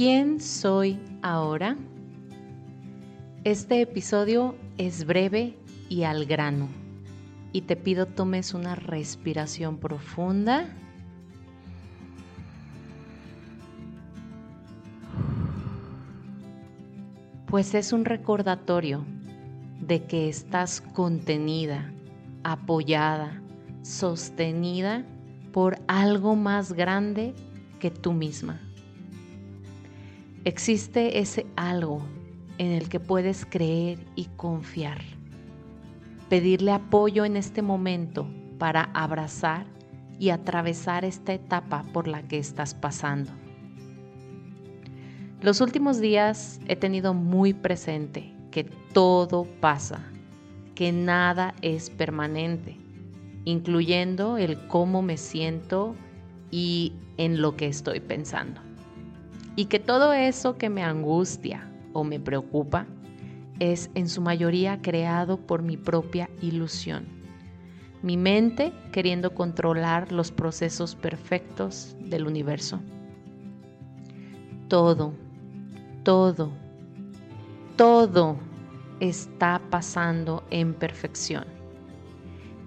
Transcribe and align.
¿Quién 0.00 0.40
soy 0.40 0.98
ahora? 1.20 1.76
Este 3.44 3.82
episodio 3.82 4.54
es 4.78 5.04
breve 5.04 5.58
y 5.90 6.04
al 6.04 6.24
grano 6.24 6.68
y 7.52 7.60
te 7.60 7.76
pido 7.76 8.06
tomes 8.06 8.54
una 8.54 8.74
respiración 8.74 9.76
profunda. 9.76 10.74
Pues 17.48 17.74
es 17.74 17.92
un 17.92 18.06
recordatorio 18.06 19.04
de 19.86 20.04
que 20.04 20.30
estás 20.30 20.80
contenida, 20.80 21.92
apoyada, 22.42 23.42
sostenida 23.82 25.04
por 25.52 25.78
algo 25.88 26.36
más 26.36 26.72
grande 26.72 27.34
que 27.80 27.90
tú 27.90 28.14
misma. 28.14 28.62
Existe 30.44 31.18
ese 31.18 31.46
algo 31.56 32.00
en 32.56 32.72
el 32.72 32.88
que 32.88 32.98
puedes 32.98 33.44
creer 33.44 33.98
y 34.16 34.24
confiar. 34.36 35.02
Pedirle 36.30 36.72
apoyo 36.72 37.26
en 37.26 37.36
este 37.36 37.60
momento 37.60 38.26
para 38.58 38.84
abrazar 38.94 39.66
y 40.18 40.30
atravesar 40.30 41.04
esta 41.04 41.34
etapa 41.34 41.82
por 41.92 42.08
la 42.08 42.22
que 42.22 42.38
estás 42.38 42.74
pasando. 42.74 43.32
Los 45.42 45.60
últimos 45.60 46.00
días 46.00 46.58
he 46.68 46.76
tenido 46.76 47.12
muy 47.12 47.52
presente 47.52 48.32
que 48.50 48.64
todo 48.64 49.44
pasa, 49.60 50.00
que 50.74 50.90
nada 50.90 51.54
es 51.60 51.90
permanente, 51.90 52.78
incluyendo 53.44 54.38
el 54.38 54.66
cómo 54.68 55.02
me 55.02 55.18
siento 55.18 55.94
y 56.50 56.94
en 57.18 57.42
lo 57.42 57.56
que 57.56 57.66
estoy 57.66 58.00
pensando. 58.00 58.69
Y 59.56 59.66
que 59.66 59.78
todo 59.78 60.12
eso 60.12 60.56
que 60.56 60.70
me 60.70 60.82
angustia 60.82 61.70
o 61.92 62.04
me 62.04 62.20
preocupa 62.20 62.86
es 63.58 63.90
en 63.94 64.08
su 64.08 64.22
mayoría 64.22 64.80
creado 64.80 65.36
por 65.36 65.62
mi 65.62 65.76
propia 65.76 66.30
ilusión. 66.40 67.06
Mi 68.02 68.16
mente 68.16 68.72
queriendo 68.92 69.34
controlar 69.34 70.10
los 70.10 70.32
procesos 70.32 70.94
perfectos 70.94 71.94
del 72.00 72.26
universo. 72.26 72.80
Todo, 74.68 75.12
todo, 76.02 76.50
todo 77.76 78.38
está 79.00 79.60
pasando 79.68 80.44
en 80.50 80.72
perfección. 80.72 81.44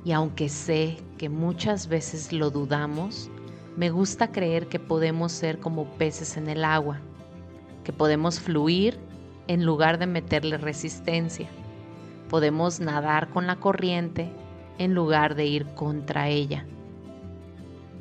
Y 0.06 0.12
aunque 0.12 0.50
sé 0.50 0.98
que 1.18 1.30
muchas 1.30 1.88
veces 1.88 2.34
lo 2.34 2.52
dudamos, 2.52 3.32
me 3.76 3.90
gusta 3.90 4.32
creer 4.32 4.68
que 4.68 4.80
podemos 4.80 5.32
ser 5.32 5.60
como 5.60 5.86
peces 5.98 6.38
en 6.38 6.48
el 6.48 6.64
agua, 6.64 7.00
que 7.84 7.92
podemos 7.92 8.40
fluir 8.40 9.00
en 9.48 9.66
lugar 9.66 9.98
de 9.98 10.08
meterle 10.08 10.58
resistencia. 10.58 11.50
Podemos 12.30 12.80
nadar 12.80 13.30
con 13.30 13.48
la 13.48 13.56
corriente 13.56 14.32
en 14.78 14.94
lugar 14.94 15.36
de 15.36 15.46
ir 15.46 15.66
contra 15.74 16.30
ella. 16.30 16.66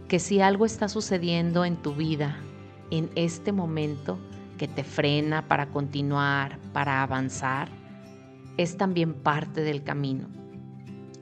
Que 0.08 0.18
si 0.18 0.40
algo 0.40 0.66
está 0.66 0.88
sucediendo 0.88 1.64
en 1.64 1.76
tu 1.76 1.94
vida 1.94 2.36
en 2.90 3.10
este 3.14 3.50
momento 3.52 4.18
que 4.58 4.68
te 4.68 4.84
frena 4.84 5.48
para 5.48 5.66
continuar, 5.70 6.58
para 6.74 7.02
avanzar, 7.02 7.68
es 8.58 8.76
también 8.76 9.14
parte 9.14 9.62
del 9.62 9.82
camino. 9.82 10.28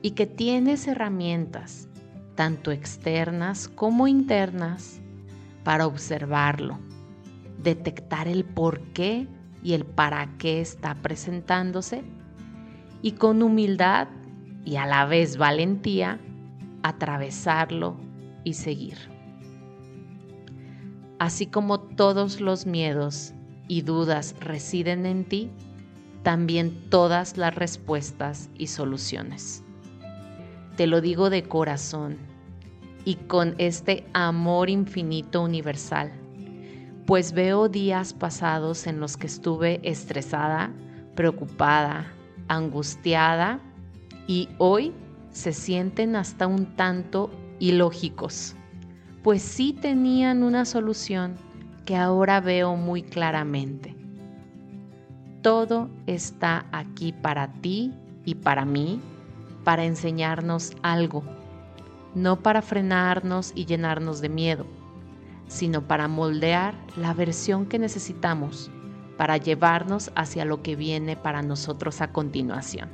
Y 0.01 0.11
que 0.11 0.25
tienes 0.27 0.87
herramientas 0.87 1.87
tanto 2.41 2.71
externas 2.71 3.67
como 3.67 4.07
internas, 4.07 4.99
para 5.63 5.85
observarlo, 5.85 6.79
detectar 7.61 8.27
el 8.27 8.45
por 8.45 8.81
qué 8.93 9.27
y 9.61 9.73
el 9.73 9.85
para 9.85 10.27
qué 10.39 10.59
está 10.59 10.95
presentándose 11.03 12.01
y 13.03 13.11
con 13.11 13.43
humildad 13.43 14.07
y 14.65 14.77
a 14.77 14.87
la 14.87 15.05
vez 15.05 15.37
valentía 15.37 16.19
atravesarlo 16.81 17.95
y 18.43 18.55
seguir. 18.55 18.97
Así 21.19 21.45
como 21.45 21.79
todos 21.79 22.41
los 22.41 22.65
miedos 22.65 23.35
y 23.67 23.83
dudas 23.83 24.33
residen 24.39 25.05
en 25.05 25.25
ti, 25.25 25.51
también 26.23 26.89
todas 26.89 27.37
las 27.37 27.53
respuestas 27.53 28.49
y 28.57 28.65
soluciones. 28.65 29.63
Te 30.75 30.87
lo 30.87 31.01
digo 31.01 31.29
de 31.29 31.43
corazón 31.43 32.30
y 33.05 33.15
con 33.15 33.55
este 33.57 34.05
amor 34.13 34.69
infinito 34.69 35.41
universal, 35.41 36.11
pues 37.05 37.33
veo 37.33 37.67
días 37.67 38.13
pasados 38.13 38.87
en 38.87 38.99
los 38.99 39.17
que 39.17 39.27
estuve 39.27 39.79
estresada, 39.83 40.71
preocupada, 41.15 42.07
angustiada 42.47 43.59
y 44.27 44.49
hoy 44.57 44.93
se 45.31 45.53
sienten 45.53 46.15
hasta 46.15 46.47
un 46.47 46.65
tanto 46.75 47.31
ilógicos, 47.59 48.55
pues 49.23 49.41
sí 49.41 49.73
tenían 49.73 50.43
una 50.43 50.65
solución 50.65 51.35
que 51.85 51.95
ahora 51.95 52.39
veo 52.39 52.75
muy 52.75 53.01
claramente. 53.01 53.95
Todo 55.41 55.89
está 56.05 56.65
aquí 56.71 57.13
para 57.13 57.51
ti 57.53 57.93
y 58.25 58.35
para 58.35 58.65
mí, 58.65 59.01
para 59.63 59.85
enseñarnos 59.85 60.73
algo 60.83 61.23
no 62.15 62.39
para 62.39 62.61
frenarnos 62.61 63.51
y 63.55 63.65
llenarnos 63.65 64.21
de 64.21 64.29
miedo, 64.29 64.65
sino 65.47 65.81
para 65.81 66.07
moldear 66.07 66.75
la 66.97 67.13
versión 67.13 67.65
que 67.65 67.79
necesitamos 67.79 68.71
para 69.17 69.37
llevarnos 69.37 70.11
hacia 70.15 70.45
lo 70.45 70.63
que 70.63 70.75
viene 70.75 71.15
para 71.15 71.41
nosotros 71.43 72.01
a 72.01 72.11
continuación. 72.11 72.89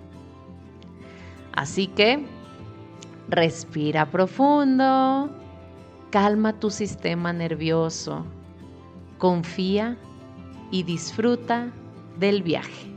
Así 1.53 1.87
que, 1.87 2.25
respira 3.29 4.11
profundo, 4.11 5.29
calma 6.11 6.53
tu 6.59 6.69
sistema 6.69 7.31
nervioso, 7.31 8.25
confía 9.17 9.97
y 10.69 10.83
disfruta 10.83 11.71
del 12.19 12.43
viaje. 12.43 12.96